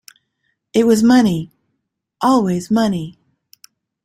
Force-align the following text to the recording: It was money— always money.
It 0.73 0.87
was 0.87 1.03
money— 1.03 1.51
always 2.23 2.71
money. 2.71 3.19